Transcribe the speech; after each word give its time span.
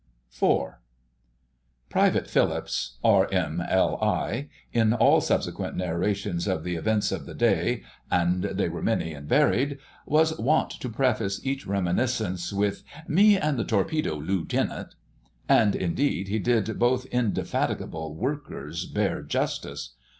*IV.* 0.41 0.61
Private 1.87 2.27
Phillips, 2.27 2.97
R.M.L.I., 3.03 4.49
in 4.73 4.93
all 4.93 5.21
subsequent 5.21 5.77
narrations 5.77 6.47
of 6.47 6.63
the 6.63 6.73
events 6.73 7.11
of 7.11 7.27
the 7.27 7.35
day—and 7.35 8.45
they 8.45 8.67
were 8.67 8.81
many 8.81 9.13
and 9.13 9.29
varied—was 9.29 10.39
wont 10.39 10.71
to 10.71 10.89
preface 10.89 11.39
each 11.45 11.67
reminiscence 11.67 12.51
with 12.51 12.81
"Me 13.07 13.37
an' 13.37 13.57
the 13.57 13.63
Torpedo 13.63 14.15
Lootenant..." 14.15 14.95
And 15.47 15.75
indeed 15.75 16.29
he 16.29 16.39
did 16.39 16.79
both 16.79 17.05
indefatigable 17.11 18.15
workers 18.15 18.87
bare 18.87 19.21
justice. 19.21 19.93